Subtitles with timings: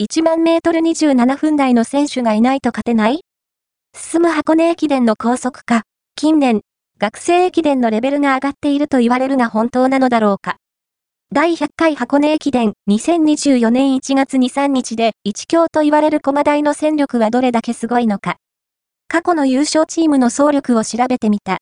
[0.00, 3.22] 1万メートル27分台の選手がいないと勝てない？
[3.96, 5.82] 進む箱根駅伝の高速化。
[6.14, 6.60] 近年、
[7.00, 10.58] 学生駅伝のレベルが上がっていると言われるが本当なのだろうか。
[11.32, 18.36] 第100回箱根駅伝2024年1月2、3日で一強と言われる駒台の戦力はどれだけすごいのか。
[19.08, 21.56] 過去の優勝チームの総力を調べてみた。